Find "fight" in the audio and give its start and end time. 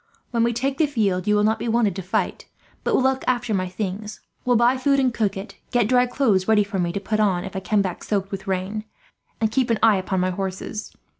2.01-2.47